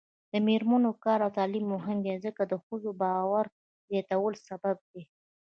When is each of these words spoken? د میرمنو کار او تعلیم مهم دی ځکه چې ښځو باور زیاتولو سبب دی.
د 0.31 0.33
میرمنو 0.47 0.91
کار 1.03 1.19
او 1.25 1.31
تعلیم 1.37 1.65
مهم 1.75 1.97
دی 2.05 2.15
ځکه 2.25 2.41
چې 2.49 2.55
ښځو 2.65 2.91
باور 3.01 3.45
زیاتولو 3.89 4.37
سبب 4.47 4.77
دی. 4.91 5.03